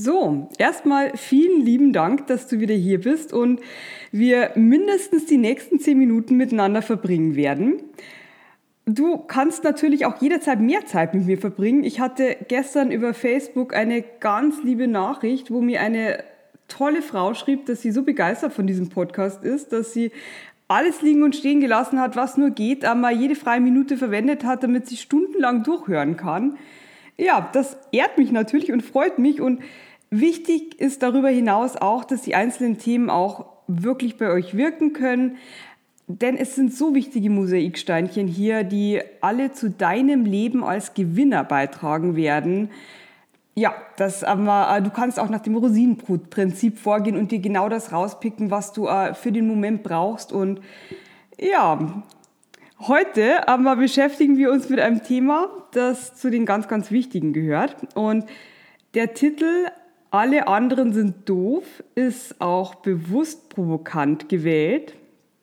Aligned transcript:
So, 0.00 0.48
erstmal 0.58 1.16
vielen 1.16 1.60
lieben 1.64 1.92
Dank, 1.92 2.28
dass 2.28 2.46
du 2.46 2.60
wieder 2.60 2.76
hier 2.76 3.00
bist 3.00 3.32
und 3.32 3.60
wir 4.12 4.52
mindestens 4.54 5.26
die 5.26 5.38
nächsten 5.38 5.80
zehn 5.80 5.98
Minuten 5.98 6.36
miteinander 6.36 6.82
verbringen 6.82 7.34
werden. 7.34 7.82
Du 8.86 9.18
kannst 9.18 9.64
natürlich 9.64 10.06
auch 10.06 10.22
jederzeit 10.22 10.60
mehr 10.60 10.86
Zeit 10.86 11.14
mit 11.14 11.26
mir 11.26 11.36
verbringen. 11.36 11.82
Ich 11.82 11.98
hatte 11.98 12.36
gestern 12.46 12.92
über 12.92 13.12
Facebook 13.12 13.74
eine 13.74 14.04
ganz 14.20 14.62
liebe 14.62 14.86
Nachricht, 14.86 15.50
wo 15.50 15.60
mir 15.60 15.80
eine 15.80 16.22
tolle 16.68 17.02
Frau 17.02 17.34
schrieb, 17.34 17.66
dass 17.66 17.82
sie 17.82 17.90
so 17.90 18.04
begeistert 18.04 18.52
von 18.52 18.68
diesem 18.68 18.90
Podcast 18.90 19.42
ist, 19.42 19.72
dass 19.72 19.92
sie 19.92 20.12
alles 20.68 21.02
liegen 21.02 21.24
und 21.24 21.34
stehen 21.34 21.60
gelassen 21.60 21.98
hat, 22.00 22.14
was 22.14 22.36
nur 22.36 22.50
geht, 22.50 22.84
aber 22.84 23.10
jede 23.10 23.34
freie 23.34 23.60
Minute 23.60 23.96
verwendet 23.96 24.44
hat, 24.44 24.62
damit 24.62 24.86
sie 24.86 24.96
stundenlang 24.96 25.64
durchhören 25.64 26.16
kann. 26.16 26.56
Ja, 27.16 27.50
das 27.52 27.76
ehrt 27.90 28.16
mich 28.16 28.30
natürlich 28.30 28.70
und 28.70 28.82
freut 28.82 29.18
mich 29.18 29.40
und 29.40 29.60
Wichtig 30.10 30.80
ist 30.80 31.02
darüber 31.02 31.28
hinaus 31.28 31.76
auch, 31.76 32.04
dass 32.04 32.22
die 32.22 32.34
einzelnen 32.34 32.78
Themen 32.78 33.10
auch 33.10 33.46
wirklich 33.66 34.16
bei 34.16 34.30
euch 34.30 34.56
wirken 34.56 34.92
können, 34.92 35.36
denn 36.06 36.38
es 36.38 36.54
sind 36.54 36.72
so 36.72 36.94
wichtige 36.94 37.28
Mosaiksteinchen 37.28 38.26
hier, 38.26 38.64
die 38.64 39.02
alle 39.20 39.52
zu 39.52 39.68
deinem 39.70 40.24
Leben 40.24 40.64
als 40.64 40.94
Gewinner 40.94 41.44
beitragen 41.44 42.16
werden. 42.16 42.70
Ja, 43.54 43.74
das 43.96 44.24
aber 44.24 44.74
äh, 44.74 44.82
du 44.82 44.88
kannst 44.88 45.20
auch 45.20 45.28
nach 45.28 45.42
dem 45.42 45.56
Rosinenbrutprinzip 45.56 46.78
vorgehen 46.78 47.16
und 47.16 47.30
dir 47.30 47.40
genau 47.40 47.68
das 47.68 47.92
rauspicken, 47.92 48.50
was 48.50 48.72
du 48.72 48.86
äh, 48.86 49.12
für 49.12 49.32
den 49.32 49.46
Moment 49.46 49.82
brauchst 49.82 50.32
und 50.32 50.60
ja, 51.38 52.02
Heute 52.80 53.48
aber 53.48 53.74
beschäftigen 53.74 54.36
wir 54.36 54.52
uns 54.52 54.68
mit 54.68 54.78
einem 54.78 55.02
Thema, 55.02 55.48
das 55.72 56.14
zu 56.14 56.30
den 56.30 56.46
ganz, 56.46 56.68
ganz 56.68 56.92
wichtigen 56.92 57.32
gehört. 57.32 57.74
Und 57.96 58.24
der 58.94 59.14
Titel 59.14 59.66
alle 60.10 60.48
anderen 60.48 60.92
sind 60.92 61.28
doof 61.28 61.64
ist 61.94 62.40
auch 62.40 62.76
bewusst 62.76 63.48
provokant 63.48 64.28
gewählt, 64.28 64.94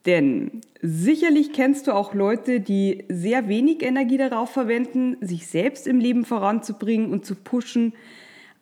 denn 0.05 0.61
sicherlich 0.81 1.53
kennst 1.53 1.87
du 1.87 1.93
auch 1.93 2.13
Leute, 2.13 2.59
die 2.59 3.05
sehr 3.09 3.47
wenig 3.47 3.83
Energie 3.83 4.17
darauf 4.17 4.51
verwenden, 4.51 5.17
sich 5.21 5.47
selbst 5.47 5.87
im 5.87 5.99
Leben 5.99 6.25
voranzubringen 6.25 7.11
und 7.11 7.25
zu 7.25 7.35
pushen, 7.35 7.93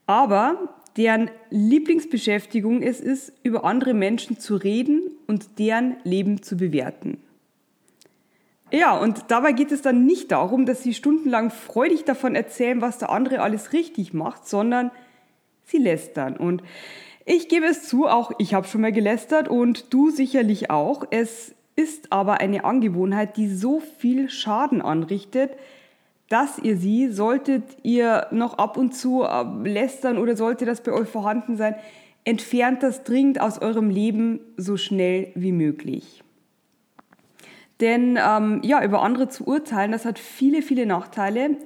aber 0.05 0.75
deren 0.97 1.31
Lieblingsbeschäftigung 1.50 2.81
es 2.81 2.99
ist, 2.99 3.33
über 3.44 3.66
andere 3.66 3.94
Menschen 3.94 4.39
zu 4.39 4.55
reden 4.55 5.01
und 5.28 5.59
deren 5.59 5.95
Leben 6.03 6.44
zu 6.44 6.55
bewerten. 6.55 7.17
Ja, 8.72 8.97
und 8.97 9.25
dabei 9.28 9.51
geht 9.51 9.72
es 9.72 9.81
dann 9.83 10.05
nicht 10.05 10.31
darum, 10.31 10.66
dass 10.66 10.81
sie 10.81 10.94
stundenlang 10.94 11.51
freudig 11.51 12.05
davon 12.05 12.35
erzählen, 12.35 12.81
was 12.81 12.97
der 12.97 13.11
andere 13.11 13.41
alles 13.41 13.72
richtig 13.72 14.13
macht, 14.13 14.47
sondern 14.47 14.91
sie 15.66 15.78
lästern. 15.78 16.38
Und 16.38 16.63
ich 17.25 17.47
gebe 17.47 17.66
es 17.66 17.88
zu, 17.88 18.07
auch 18.07 18.31
ich 18.38 18.53
habe 18.53 18.68
schon 18.68 18.81
mal 18.81 18.91
gelästert 18.91 19.47
und 19.47 19.94
du 19.94 20.09
sicherlich 20.09 20.69
auch. 20.69 21.06
Es 21.09 21.56
ist 21.75 22.12
aber 22.12 22.40
eine 22.40 22.66
Angewohnheit, 22.66 23.38
die 23.38 23.47
so 23.47 23.79
viel 23.79 24.29
Schaden 24.29 24.81
anrichtet, 24.81 25.52
dass 26.29 26.59
ihr 26.59 26.78
sie, 26.78 27.09
solltet 27.09 27.63
ihr 27.84 28.28
noch 28.31 28.57
ab 28.57 28.78
und 28.78 28.96
zu 28.96 29.23
äh, 29.23 29.44
lästern 29.68 30.18
oder 30.18 30.35
sollte 30.35 30.66
das 30.66 30.81
bei 30.81 30.91
euch 30.91 31.07
vorhanden 31.07 31.57
sein, 31.57 31.75
entfernt 32.25 32.84
das 32.84 33.03
dringend 33.03 33.40
aus 33.40 33.62
eurem 33.62 33.90
Leben 33.90 34.40
so 34.57 34.78
schnell 34.78 35.31
wie 35.35 35.52
möglich. 35.52 36.23
Denn 37.81 38.18
ähm, 38.18 38.62
ja, 38.63 38.84
über 38.84 39.02
andere 39.02 39.29
zu 39.29 39.46
urteilen, 39.46 39.91
das 39.91 40.06
hat 40.06 40.19
viele, 40.19 40.62
viele 40.62 40.85
Nachteile. 40.85 41.57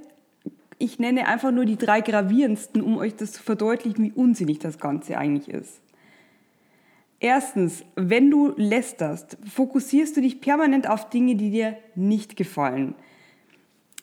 Ich 0.79 0.99
nenne 0.99 1.27
einfach 1.27 1.51
nur 1.51 1.65
die 1.65 1.77
drei 1.77 2.01
gravierendsten, 2.01 2.81
um 2.81 2.97
euch 2.97 3.15
das 3.15 3.31
zu 3.33 3.43
verdeutlichen, 3.43 4.03
wie 4.03 4.11
unsinnig 4.11 4.59
das 4.59 4.77
Ganze 4.77 5.17
eigentlich 5.17 5.49
ist. 5.49 5.81
Erstens, 7.19 7.83
wenn 7.95 8.29
du 8.29 8.53
lästerst, 8.55 9.37
fokussierst 9.51 10.15
du 10.15 10.21
dich 10.21 10.39
permanent 10.39 10.87
auf 10.87 11.09
Dinge, 11.09 11.35
die 11.35 11.49
dir 11.49 11.77
nicht 11.95 12.35
gefallen. 12.35 12.93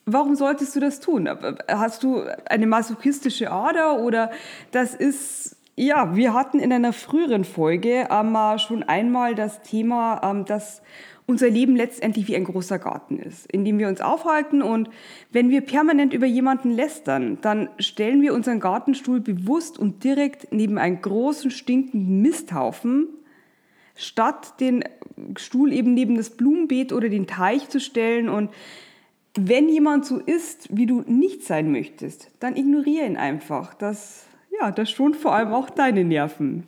Warum 0.05 0.35
solltest 0.35 0.75
du 0.75 0.81
das 0.81 1.01
tun? 1.01 1.29
Hast 1.69 2.03
du 2.03 2.25
eine 2.47 2.67
masochistische 2.67 3.53
Ader 3.53 4.01
oder 4.01 4.33
das 4.73 4.95
ist, 4.95 5.57
ja, 5.77 6.15
wir 6.17 6.35
hatten 6.35 6.59
in 6.59 6.73
einer 6.73 6.93
früheren 6.93 7.45
Folge 7.45 8.09
ähm, 8.11 8.37
schon 8.59 8.83
einmal 8.83 9.35
das 9.35 9.63
Thema, 9.63 10.21
ähm, 10.23 10.45
dass 10.45 10.83
unser 11.27 11.49
Leben 11.49 11.75
letztendlich 11.75 12.29
wie 12.29 12.37
ein 12.37 12.45
großer 12.45 12.79
Garten 12.79 13.19
ist, 13.19 13.51
in 13.51 13.65
dem 13.65 13.79
wir 13.79 13.89
uns 13.89 14.01
aufhalten 14.01 14.63
und 14.63 14.91
wenn 15.33 15.51
wir 15.51 15.63
permanent 15.63 16.13
über 16.13 16.27
jemanden 16.27 16.71
lästern, 16.71 17.39
dann 17.41 17.71
stellen 17.79 18.21
wir 18.21 18.35
unseren 18.35 18.61
Gartenstuhl 18.61 19.21
bewusst 19.21 19.79
und 19.79 20.05
direkt 20.05 20.53
neben 20.53 20.77
einen 20.77 21.01
großen 21.01 21.51
stinkenden 21.51 22.21
Misthaufen, 22.21 23.09
statt 23.95 24.61
den 24.61 24.85
Stuhl 25.37 25.73
eben 25.73 25.95
neben 25.95 26.17
das 26.17 26.31
Blumenbeet 26.31 26.93
oder 26.93 27.09
den 27.09 27.27
Teich 27.27 27.69
zu 27.69 27.81
stellen 27.81 28.29
und 28.29 28.51
wenn 29.37 29.69
jemand 29.69 30.07
so 30.07 30.19
ist, 30.19 30.69
wie 30.77 30.87
du 30.87 31.03
nicht 31.07 31.43
sein 31.43 31.73
möchtest, 31.73 32.31
dann 32.39 32.57
ignoriere 32.57 33.07
ihn 33.07 33.17
einfach. 33.17 33.75
Das, 33.75 34.27
ja, 34.61 34.71
das 34.71 34.91
schont 34.91 35.17
vor 35.17 35.35
allem 35.35 35.53
auch 35.53 35.71
deine 35.71 36.05
Nerven. 36.05 36.65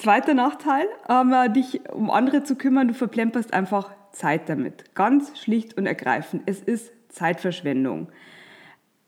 Zweiter 0.00 0.32
Nachteil, 0.32 0.86
ähm, 1.10 1.52
dich 1.52 1.82
um 1.92 2.10
andere 2.10 2.42
zu 2.42 2.56
kümmern, 2.56 2.88
du 2.88 2.94
verplemperst 2.94 3.52
einfach 3.52 3.92
Zeit 4.12 4.48
damit. 4.48 4.94
Ganz 4.94 5.38
schlicht 5.38 5.76
und 5.76 5.84
ergreifend. 5.84 6.44
Es 6.46 6.60
ist 6.60 6.90
Zeitverschwendung. 7.10 8.08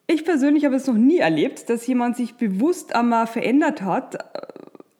Ich 0.07 0.27
persönlich 0.27 0.67
habe 0.67 0.75
es 0.75 0.87
noch 0.87 0.95
nie 0.95 1.17
erlebt, 1.17 1.71
dass 1.71 1.87
jemand 1.87 2.17
sich 2.19 2.35
bewusst 2.35 2.95
einmal 2.95 3.27
verändert 3.27 3.81
hat 3.81 4.17
äh, 4.17 4.19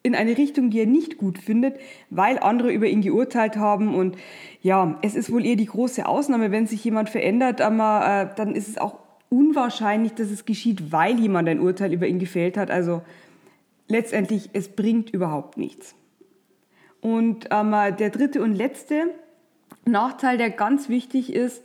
in 0.01 0.15
eine 0.15 0.35
Richtung, 0.35 0.71
die 0.71 0.79
er 0.79 0.87
nicht 0.87 1.19
gut 1.19 1.37
findet, 1.37 1.79
weil 2.09 2.39
andere 2.39 2.73
über 2.73 2.87
ihn 2.87 3.01
geurteilt 3.01 3.57
haben. 3.57 3.93
Und 3.93 4.17
ja, 4.63 4.97
es 5.03 5.13
ist 5.13 5.31
wohl 5.31 5.45
eher 5.45 5.57
die 5.57 5.67
große 5.67 6.07
Ausnahme, 6.07 6.51
wenn 6.51 6.65
sich 6.65 6.83
jemand 6.83 7.11
verändert, 7.11 7.61
aber 7.61 8.31
äh, 8.31 8.35
dann 8.35 8.55
ist 8.55 8.67
es 8.67 8.79
auch 8.79 8.97
unwahrscheinlich, 9.29 10.15
dass 10.15 10.31
es 10.31 10.45
geschieht, 10.45 10.91
weil 10.91 11.19
jemand 11.19 11.47
ein 11.49 11.59
Urteil 11.59 11.93
über 11.93 12.07
ihn 12.07 12.17
gefällt 12.17 12.57
hat. 12.57 12.71
Also 12.71 13.03
letztendlich, 13.87 14.49
es 14.53 14.69
bringt 14.69 15.09
überhaupt 15.11 15.57
nichts. 15.57 15.95
Und 17.01 17.49
ähm, 17.51 17.71
der 17.71 18.09
dritte 18.09 18.41
und 18.41 18.53
letzte 18.53 19.13
Nachteil, 19.85 20.37
der 20.37 20.49
ganz 20.49 20.89
wichtig 20.89 21.33
ist, 21.33 21.63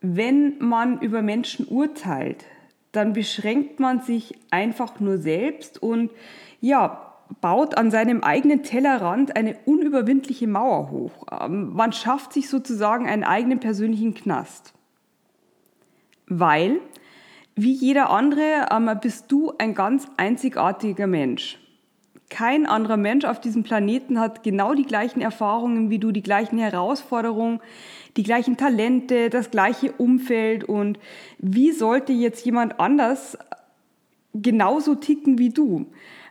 wenn 0.00 0.58
man 0.58 1.00
über 1.00 1.22
Menschen 1.22 1.66
urteilt, 1.66 2.44
dann 2.90 3.14
beschränkt 3.14 3.80
man 3.80 4.00
sich 4.00 4.34
einfach 4.50 5.00
nur 5.00 5.18
selbst 5.18 5.82
und 5.82 6.10
ja, 6.60 7.12
baut 7.40 7.78
an 7.78 7.90
seinem 7.90 8.22
eigenen 8.22 8.62
Tellerrand 8.62 9.36
eine 9.36 9.56
unüberwindliche 9.64 10.46
Mauer 10.46 10.90
hoch. 10.90 11.26
Ähm, 11.40 11.72
man 11.72 11.92
schafft 11.92 12.32
sich 12.32 12.48
sozusagen 12.48 13.06
einen 13.06 13.24
eigenen 13.24 13.60
persönlichen 13.60 14.14
Knast. 14.14 14.74
Weil 16.26 16.80
wie 17.54 17.72
jeder 17.72 18.10
andere 18.10 18.68
ähm, 18.70 18.90
bist 19.00 19.30
du 19.30 19.52
ein 19.58 19.74
ganz 19.74 20.06
einzigartiger 20.16 21.06
Mensch. 21.06 21.58
Kein 22.30 22.64
anderer 22.64 22.96
Mensch 22.96 23.26
auf 23.26 23.40
diesem 23.40 23.62
Planeten 23.62 24.18
hat 24.18 24.42
genau 24.42 24.74
die 24.74 24.86
gleichen 24.86 25.20
Erfahrungen 25.20 25.90
wie 25.90 25.98
du, 25.98 26.12
die 26.12 26.22
gleichen 26.22 26.58
Herausforderungen, 26.58 27.60
die 28.16 28.22
gleichen 28.22 28.56
Talente, 28.56 29.28
das 29.28 29.50
gleiche 29.50 29.92
Umfeld. 29.92 30.64
Und 30.64 30.98
wie 31.38 31.72
sollte 31.72 32.14
jetzt 32.14 32.46
jemand 32.46 32.80
anders 32.80 33.36
genauso 34.32 34.94
ticken 34.94 35.38
wie 35.38 35.50
du? 35.50 35.86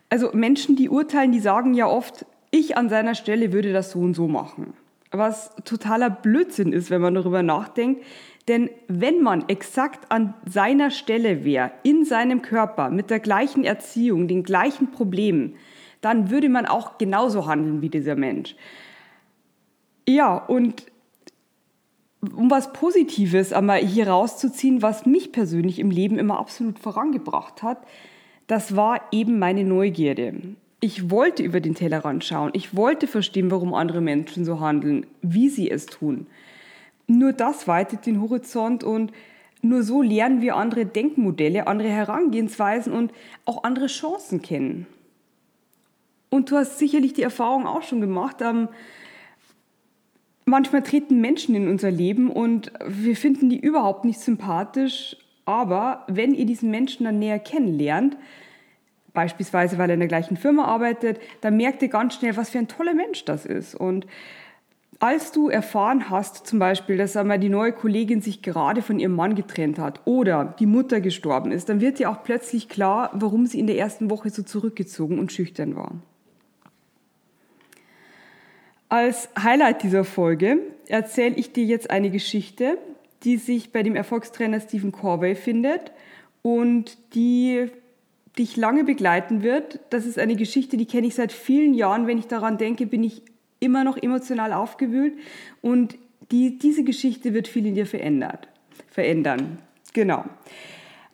Also 0.09 0.31
Menschen, 0.33 0.75
die 0.75 0.89
urteilen, 0.89 1.31
die 1.31 1.39
sagen 1.39 1.75
ja 1.75 1.85
oft, 1.85 2.25
ich 2.49 2.77
an 2.77 2.89
seiner 2.89 3.13
Stelle 3.13 3.53
würde 3.53 3.71
das 3.71 3.91
so 3.91 3.99
und 3.99 4.15
so 4.15 4.27
machen. 4.27 4.73
Was 5.11 5.53
totaler 5.65 6.09
Blödsinn 6.09 6.73
ist, 6.73 6.89
wenn 6.89 7.01
man 7.01 7.15
darüber 7.15 7.43
nachdenkt. 7.43 8.03
Denn 8.47 8.69
wenn 8.87 9.21
man 9.21 9.47
exakt 9.49 10.11
an 10.11 10.33
seiner 10.49 10.89
Stelle 10.89 11.45
wäre, 11.45 11.71
in 11.83 12.05
seinem 12.05 12.41
Körper, 12.41 12.89
mit 12.89 13.09
der 13.09 13.19
gleichen 13.19 13.63
Erziehung, 13.63 14.27
den 14.27 14.43
gleichen 14.43 14.91
Problemen, 14.91 15.55
dann 16.01 16.31
würde 16.31 16.49
man 16.49 16.65
auch 16.65 16.97
genauso 16.97 17.45
handeln 17.45 17.81
wie 17.81 17.89
dieser 17.89 18.15
Mensch. 18.15 18.55
Ja, 20.07 20.35
und 20.35 20.85
um 22.35 22.49
was 22.49 22.73
Positives 22.73 23.53
einmal 23.53 23.79
hier 23.79 24.07
rauszuziehen, 24.07 24.81
was 24.81 25.05
mich 25.05 25.31
persönlich 25.31 25.79
im 25.79 25.91
Leben 25.91 26.19
immer 26.19 26.39
absolut 26.39 26.79
vorangebracht 26.79 27.63
hat, 27.63 27.85
das 28.47 28.75
war 28.75 29.01
eben 29.11 29.39
meine 29.39 29.63
Neugierde. 29.63 30.33
Ich 30.83 31.11
wollte 31.11 31.43
über 31.43 31.59
den 31.59 31.75
Tellerrand 31.75 32.25
schauen. 32.25 32.49
Ich 32.53 32.75
wollte 32.75 33.05
verstehen, 33.05 33.51
warum 33.51 33.75
andere 33.75 34.01
Menschen 34.01 34.45
so 34.45 34.59
handeln, 34.59 35.05
wie 35.21 35.47
sie 35.47 35.69
es 35.69 35.85
tun. 35.85 36.25
Nur 37.05 37.33
das 37.33 37.67
weitet 37.67 38.07
den 38.07 38.19
Horizont 38.19 38.83
und 38.83 39.11
nur 39.61 39.83
so 39.83 40.01
lernen 40.01 40.41
wir 40.41 40.55
andere 40.55 40.87
Denkmodelle, 40.87 41.67
andere 41.67 41.89
Herangehensweisen 41.89 42.93
und 42.93 43.13
auch 43.45 43.63
andere 43.63 43.87
Chancen 43.87 44.41
kennen. 44.41 44.87
Und 46.31 46.49
du 46.49 46.57
hast 46.57 46.79
sicherlich 46.79 47.13
die 47.13 47.21
Erfahrung 47.21 47.67
auch 47.67 47.83
schon 47.83 48.01
gemacht. 48.01 48.37
Ähm, 48.41 48.67
manchmal 50.45 50.81
treten 50.81 51.21
Menschen 51.21 51.53
in 51.53 51.67
unser 51.67 51.91
Leben 51.91 52.31
und 52.31 52.71
wir 52.87 53.15
finden 53.15 53.51
die 53.51 53.59
überhaupt 53.59 54.03
nicht 54.03 54.19
sympathisch. 54.19 55.15
Aber 55.45 56.05
wenn 56.07 56.33
ihr 56.33 56.45
diesen 56.45 56.71
Menschen 56.71 57.03
dann 57.03 57.19
näher 57.19 57.37
kennenlernt, 57.37 58.17
beispielsweise 59.13 59.77
weil 59.77 59.89
er 59.89 59.95
in 59.95 59.99
der 59.99 60.07
gleichen 60.07 60.37
Firma 60.37 60.65
arbeitet, 60.65 61.19
dann 61.41 61.57
merkt 61.57 61.81
ihr 61.81 61.89
ganz 61.89 62.15
schnell, 62.15 62.37
was 62.37 62.49
für 62.49 62.59
ein 62.59 62.67
toller 62.67 62.93
Mensch 62.93 63.25
das 63.25 63.45
ist. 63.45 63.75
Und 63.75 64.05
als 64.99 65.31
du 65.31 65.49
erfahren 65.49 66.11
hast, 66.11 66.45
zum 66.45 66.59
Beispiel, 66.59 66.95
dass 66.95 67.17
einmal 67.17 67.39
die 67.39 67.49
neue 67.49 67.73
Kollegin 67.73 68.21
sich 68.21 68.43
gerade 68.43 68.83
von 68.83 68.99
ihrem 68.99 69.15
Mann 69.15 69.33
getrennt 69.33 69.79
hat 69.79 70.01
oder 70.05 70.53
die 70.59 70.67
Mutter 70.67 71.01
gestorben 71.01 71.51
ist, 71.51 71.69
dann 71.69 71.81
wird 71.81 71.97
dir 71.97 72.11
auch 72.11 72.23
plötzlich 72.23 72.69
klar, 72.69 73.09
warum 73.13 73.47
sie 73.47 73.59
in 73.59 73.65
der 73.65 73.77
ersten 73.77 74.11
Woche 74.11 74.29
so 74.29 74.43
zurückgezogen 74.43 75.17
und 75.17 75.31
schüchtern 75.31 75.75
war. 75.75 75.95
Als 78.89 79.29
Highlight 79.41 79.81
dieser 79.81 80.03
Folge 80.03 80.59
erzähle 80.87 81.35
ich 81.35 81.51
dir 81.51 81.63
jetzt 81.63 81.89
eine 81.89 82.11
Geschichte, 82.11 82.77
die 83.23 83.37
sich 83.37 83.71
bei 83.71 83.81
dem 83.81 83.95
Erfolgstrainer 83.95 84.59
Stephen 84.59 84.91
Corvey 84.91 85.33
findet 85.33 85.91
und 86.43 86.97
die 87.15 87.71
dich 88.37 88.57
lange 88.57 88.83
begleiten 88.83 89.43
wird. 89.43 89.79
Das 89.89 90.05
ist 90.05 90.17
eine 90.17 90.35
Geschichte, 90.35 90.77
die 90.77 90.85
kenne 90.85 91.07
ich 91.07 91.15
seit 91.15 91.31
vielen 91.31 91.73
Jahren. 91.73 92.07
Wenn 92.07 92.17
ich 92.17 92.27
daran 92.27 92.57
denke, 92.57 92.85
bin 92.85 93.03
ich 93.03 93.21
immer 93.59 93.83
noch 93.83 93.97
emotional 94.01 94.53
aufgewühlt 94.53 95.13
und 95.61 95.95
die, 96.31 96.57
diese 96.57 96.83
Geschichte 96.83 97.33
wird 97.33 97.47
viel 97.47 97.65
in 97.65 97.75
dir 97.75 97.85
verändert, 97.85 98.47
verändern. 98.89 99.59
Genau. 99.93 100.23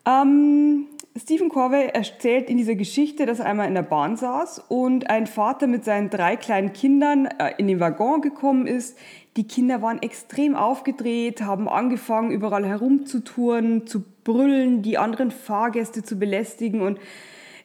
Ähm, 0.06 0.86
Stephen 1.20 1.50
Corvey 1.50 1.88
erzählt 1.88 2.50
in 2.50 2.58
dieser 2.58 2.76
Geschichte, 2.76 3.26
dass 3.26 3.40
er 3.40 3.46
einmal 3.46 3.68
in 3.68 3.74
der 3.74 3.82
Bahn 3.82 4.18
saß 4.18 4.60
und 4.68 5.10
ein 5.10 5.26
Vater 5.26 5.66
mit 5.66 5.84
seinen 5.84 6.10
drei 6.10 6.36
kleinen 6.36 6.74
Kindern 6.74 7.26
äh, 7.26 7.54
in 7.58 7.68
den 7.68 7.80
Waggon 7.80 8.22
gekommen 8.22 8.68
ist. 8.68 8.98
Die 9.36 9.48
Kinder 9.48 9.82
waren 9.82 10.02
extrem 10.02 10.56
aufgedreht, 10.56 11.42
haben 11.42 11.68
angefangen, 11.68 12.32
überall 12.32 12.66
herumzutouren, 12.66 13.88
zu 13.88 14.04
brüllen, 14.24 14.84
die 14.84 14.98
anderen 14.98 15.32
Fahrgäste 15.32 16.04
zu 16.04 16.20
belästigen 16.20 16.82
und 16.82 17.00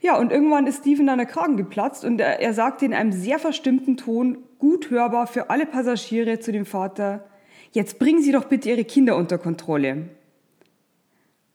ja, 0.01 0.19
und 0.19 0.33
irgendwann 0.33 0.67
ist 0.67 0.79
Stephen 0.79 1.07
dann 1.07 1.19
der 1.19 1.29
Kragen 1.29 1.57
geplatzt 1.57 2.05
und 2.05 2.21
er, 2.21 2.41
er 2.41 2.55
sagte 2.55 2.85
in 2.85 2.93
einem 2.93 3.13
sehr 3.13 3.39
verstimmten 3.39 3.97
Ton, 3.97 4.39
gut 4.59 4.91
hörbar 4.91 5.29
für 5.29 5.49
alle 5.49 5.65
Passagiere 5.65 6.41
zu 6.41 6.51
dem 6.51 6.67
Vater, 6.67 7.25
jetzt 7.71 8.01
bringen 8.01 8.21
Sie 8.21 8.33
doch 8.33 8.47
bitte 8.47 8.71
Ihre 8.71 8.85
Kinder 8.85 9.17
unter 9.17 9.39
Kontrolle. 9.39 10.09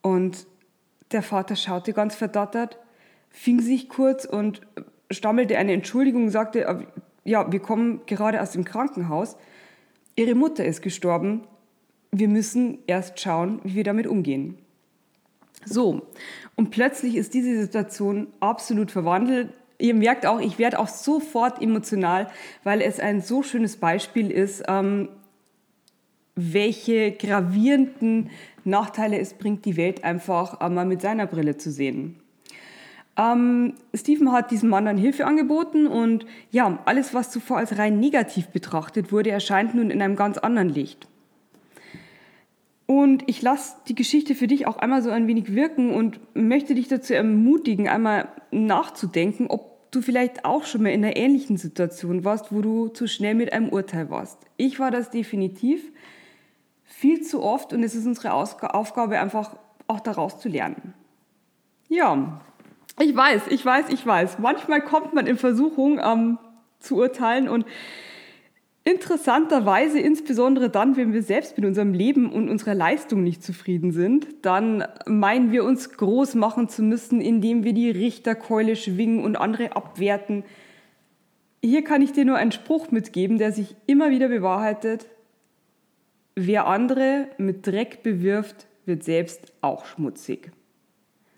Und 0.00 0.46
der 1.12 1.22
Vater 1.22 1.56
schaute 1.56 1.92
ganz 1.92 2.14
verdattert, 2.14 2.78
fing 3.30 3.60
sich 3.60 3.88
kurz 3.88 4.24
und 4.24 4.60
stammelte 5.10 5.56
eine 5.56 5.72
Entschuldigung 5.72 6.24
und 6.24 6.30
sagte, 6.30 6.64
äh, 6.64 6.86
ja, 7.24 7.50
wir 7.50 7.60
kommen 7.60 8.02
gerade 8.06 8.40
aus 8.40 8.52
dem 8.52 8.64
Krankenhaus. 8.64 9.36
Ihre 10.16 10.34
Mutter 10.34 10.64
ist 10.64 10.82
gestorben. 10.82 11.44
Wir 12.10 12.28
müssen 12.28 12.78
erst 12.86 13.20
schauen, 13.20 13.60
wie 13.64 13.74
wir 13.74 13.84
damit 13.84 14.06
umgehen. 14.06 14.58
So, 15.64 16.06
und 16.56 16.70
plötzlich 16.70 17.16
ist 17.16 17.34
diese 17.34 17.60
Situation 17.60 18.28
absolut 18.40 18.90
verwandelt. 18.90 19.52
Ihr 19.78 19.94
merkt 19.94 20.26
auch, 20.26 20.40
ich 20.40 20.58
werde 20.58 20.78
auch 20.78 20.88
sofort 20.88 21.62
emotional, 21.62 22.28
weil 22.64 22.80
es 22.80 22.98
ein 22.98 23.20
so 23.20 23.42
schönes 23.42 23.76
Beispiel 23.76 24.30
ist, 24.30 24.64
ähm, 24.66 25.08
welche 26.38 27.12
gravierenden 27.12 28.30
Nachteile 28.64 29.18
es 29.18 29.34
bringt, 29.34 29.64
die 29.64 29.76
Welt 29.76 30.04
einfach 30.04 30.60
einmal 30.60 30.86
mit 30.86 31.02
seiner 31.02 31.26
Brille 31.26 31.56
zu 31.56 31.70
sehen. 31.70 32.20
Ähm, 33.16 33.74
Stephen 33.94 34.30
hat 34.30 34.52
diesem 34.52 34.68
Mann 34.68 34.84
dann 34.84 34.96
Hilfe 34.96 35.26
angeboten 35.26 35.88
und 35.88 36.24
ja, 36.52 36.78
alles, 36.84 37.12
was 37.12 37.32
zuvor 37.32 37.58
als 37.58 37.76
rein 37.76 37.98
negativ 37.98 38.48
betrachtet 38.48 39.10
wurde, 39.10 39.30
erscheint 39.30 39.74
nun 39.74 39.90
in 39.90 40.00
einem 40.00 40.14
ganz 40.14 40.38
anderen 40.38 40.68
Licht. 40.68 41.08
Und 42.86 43.24
ich 43.26 43.42
lasse 43.42 43.76
die 43.88 43.96
Geschichte 43.96 44.34
für 44.34 44.46
dich 44.46 44.66
auch 44.66 44.78
einmal 44.78 45.02
so 45.02 45.10
ein 45.10 45.26
wenig 45.26 45.54
wirken 45.54 45.92
und 45.92 46.20
möchte 46.34 46.74
dich 46.74 46.88
dazu 46.88 47.12
ermutigen, 47.12 47.88
einmal 47.88 48.28
nachzudenken, 48.50 49.48
ob 49.48 49.90
du 49.90 50.00
vielleicht 50.00 50.44
auch 50.44 50.64
schon 50.64 50.82
mal 50.82 50.90
in 50.90 51.04
einer 51.04 51.16
ähnlichen 51.16 51.56
Situation 51.56 52.24
warst, 52.24 52.52
wo 52.52 52.62
du 52.62 52.88
zu 52.88 53.06
schnell 53.06 53.34
mit 53.34 53.52
einem 53.52 53.68
Urteil 53.68 54.10
warst. 54.10 54.38
Ich 54.56 54.78
war 54.78 54.90
das 54.90 55.10
definitiv 55.10 55.82
viel 56.88 57.20
zu 57.20 57.42
oft 57.42 57.72
und 57.72 57.82
es 57.82 57.94
ist 57.94 58.06
unsere 58.06 58.32
Aufgabe 58.32 59.20
einfach 59.20 59.56
auch 59.86 60.00
daraus 60.00 60.40
zu 60.40 60.48
lernen. 60.48 60.94
Ja, 61.88 62.40
ich 62.98 63.14
weiß, 63.14 63.42
ich 63.50 63.64
weiß, 63.64 63.90
ich 63.90 64.04
weiß. 64.04 64.38
Manchmal 64.40 64.80
kommt 64.80 65.14
man 65.14 65.26
in 65.26 65.36
Versuchung 65.36 66.00
ähm, 66.02 66.38
zu 66.80 66.96
urteilen 66.96 67.48
und 67.48 67.64
interessanterweise, 68.84 70.00
insbesondere 70.00 70.70
dann, 70.70 70.96
wenn 70.96 71.12
wir 71.12 71.22
selbst 71.22 71.56
mit 71.58 71.66
unserem 71.66 71.92
Leben 71.92 72.32
und 72.32 72.48
unserer 72.48 72.74
Leistung 72.74 73.22
nicht 73.22 73.42
zufrieden 73.44 73.92
sind, 73.92 74.26
dann 74.42 74.84
meinen 75.06 75.52
wir 75.52 75.64
uns 75.64 75.90
groß 75.92 76.34
machen 76.34 76.68
zu 76.68 76.82
müssen, 76.82 77.20
indem 77.20 77.64
wir 77.64 77.74
die 77.74 77.90
Richterkeule 77.90 78.76
schwingen 78.76 79.22
und 79.22 79.36
andere 79.36 79.76
abwerten. 79.76 80.42
Hier 81.62 81.84
kann 81.84 82.02
ich 82.02 82.12
dir 82.12 82.24
nur 82.24 82.36
einen 82.36 82.52
Spruch 82.52 82.90
mitgeben, 82.90 83.36
der 83.36 83.52
sich 83.52 83.76
immer 83.86 84.10
wieder 84.10 84.28
bewahrheitet. 84.28 85.06
Wer 86.40 86.68
andere 86.68 87.26
mit 87.36 87.66
Dreck 87.66 88.04
bewirft, 88.04 88.68
wird 88.86 89.02
selbst 89.02 89.52
auch 89.60 89.86
schmutzig. 89.86 90.52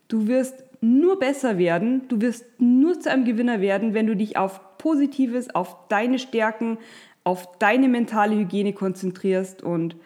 Du 0.09 0.27
wirst 0.27 0.63
nur 0.83 1.19
besser 1.19 1.57
werden, 1.57 2.07
du 2.09 2.21
wirst 2.21 2.45
nur 2.59 3.01
zu 3.01 3.11
einem 3.11 3.25
Gewinner 3.25 3.63
werden, 3.63 3.95
wenn 3.95 4.07
du 4.07 4.15
dich 4.15 4.37
auf 4.37 4.77
Positives, 4.77 5.55
auf 5.55 5.89
deine 5.89 6.19
Stärken, 6.19 6.77
auf 7.25 7.59
deine 7.59 7.89
mentale 7.89 8.37
Hygiene 8.37 8.75
konzentrierst 8.75 9.63
und 9.63 9.97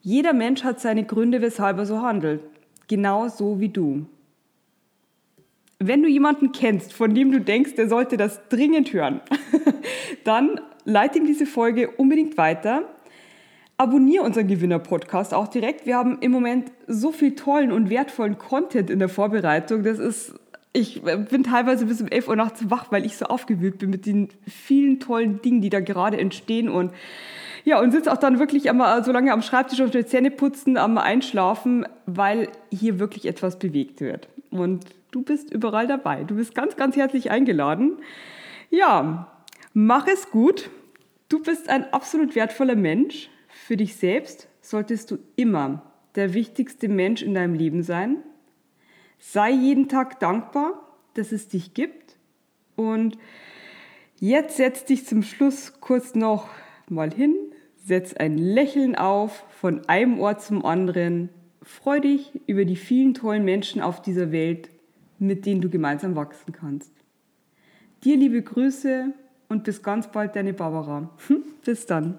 jeder 0.00 0.32
Mensch 0.32 0.64
hat 0.64 0.80
seine 0.80 1.04
Gründe, 1.04 1.40
weshalb 1.40 1.78
er 1.78 1.86
so 1.86 2.02
handelt. 2.02 2.40
Genau 2.88 3.28
so 3.28 3.60
wie 3.60 3.68
du. 3.68 4.06
Wenn 5.78 6.02
du 6.02 6.08
jemanden 6.08 6.50
kennst, 6.50 6.92
von 6.92 7.14
dem 7.14 7.30
du 7.30 7.40
denkst, 7.40 7.76
der 7.76 7.88
sollte 7.88 8.16
das 8.16 8.40
dringend 8.48 8.92
hören, 8.92 9.20
dann 10.24 10.60
leite 10.84 11.20
ihm 11.20 11.26
diese 11.26 11.46
Folge 11.46 11.90
unbedingt 11.90 12.36
weiter 12.36 12.88
abonniere 13.78 14.24
unseren 14.24 14.46
Gewinner-Podcast 14.46 15.34
auch 15.34 15.48
direkt. 15.48 15.86
Wir 15.86 15.96
haben 15.96 16.18
im 16.20 16.32
Moment 16.32 16.72
so 16.86 17.12
viel 17.12 17.34
tollen 17.34 17.72
und 17.72 17.90
wertvollen 17.90 18.38
Content 18.38 18.90
in 18.90 18.98
der 18.98 19.08
Vorbereitung. 19.08 19.82
Das 19.82 19.98
ist, 19.98 20.34
ich 20.72 21.02
bin 21.02 21.42
teilweise 21.42 21.86
bis 21.86 22.00
um 22.00 22.08
11 22.08 22.28
Uhr 22.28 22.36
nachts 22.36 22.70
wach, 22.70 22.90
weil 22.90 23.04
ich 23.04 23.16
so 23.16 23.26
aufgewühlt 23.26 23.78
bin 23.78 23.90
mit 23.90 24.06
den 24.06 24.28
vielen 24.48 25.00
tollen 25.00 25.42
Dingen, 25.42 25.60
die 25.60 25.70
da 25.70 25.80
gerade 25.80 26.18
entstehen 26.18 26.68
und 26.68 26.92
ja, 27.64 27.80
und 27.80 27.90
sitze 27.90 28.12
auch 28.12 28.16
dann 28.16 28.38
wirklich 28.38 28.70
einmal 28.70 29.04
so 29.04 29.10
lange 29.10 29.32
am 29.32 29.42
Schreibtisch 29.42 29.80
und 29.80 29.92
die 29.92 30.06
Zähne 30.06 30.30
putzen, 30.30 30.76
am 30.76 30.98
Einschlafen, 30.98 31.84
weil 32.06 32.48
hier 32.70 33.00
wirklich 33.00 33.26
etwas 33.26 33.58
bewegt 33.58 34.00
wird. 34.00 34.28
Und 34.50 34.84
du 35.10 35.22
bist 35.22 35.52
überall 35.52 35.88
dabei. 35.88 36.22
Du 36.22 36.36
bist 36.36 36.54
ganz, 36.54 36.76
ganz 36.76 36.94
herzlich 36.94 37.32
eingeladen. 37.32 37.98
Ja, 38.70 39.32
mach 39.74 40.06
es 40.06 40.30
gut. 40.30 40.70
Du 41.28 41.42
bist 41.42 41.68
ein 41.68 41.92
absolut 41.92 42.36
wertvoller 42.36 42.76
Mensch. 42.76 43.30
Für 43.66 43.76
dich 43.76 43.96
selbst 43.96 44.46
solltest 44.60 45.10
du 45.10 45.18
immer 45.34 45.82
der 46.14 46.34
wichtigste 46.34 46.88
Mensch 46.88 47.20
in 47.20 47.34
deinem 47.34 47.54
Leben 47.54 47.82
sein. 47.82 48.18
Sei 49.18 49.50
jeden 49.50 49.88
Tag 49.88 50.20
dankbar, 50.20 50.96
dass 51.14 51.32
es 51.32 51.48
dich 51.48 51.74
gibt. 51.74 52.16
Und 52.76 53.18
jetzt 54.20 54.56
setz 54.56 54.84
dich 54.84 55.04
zum 55.04 55.24
Schluss 55.24 55.80
kurz 55.80 56.14
noch 56.14 56.48
mal 56.88 57.12
hin, 57.12 57.34
setz 57.84 58.14
ein 58.14 58.38
Lächeln 58.38 58.94
auf 58.94 59.44
von 59.60 59.84
einem 59.88 60.20
Ort 60.20 60.42
zum 60.42 60.64
anderen. 60.64 61.30
Freu 61.60 61.98
dich 61.98 62.40
über 62.46 62.66
die 62.66 62.76
vielen 62.76 63.14
tollen 63.14 63.44
Menschen 63.44 63.82
auf 63.82 64.00
dieser 64.00 64.30
Welt, 64.30 64.70
mit 65.18 65.44
denen 65.44 65.60
du 65.60 65.68
gemeinsam 65.68 66.14
wachsen 66.14 66.52
kannst. 66.52 66.92
Dir 68.04 68.16
liebe 68.16 68.42
Grüße 68.42 69.12
und 69.48 69.64
bis 69.64 69.82
ganz 69.82 70.06
bald, 70.12 70.36
deine 70.36 70.52
Barbara. 70.52 71.10
bis 71.64 71.86
dann. 71.86 72.18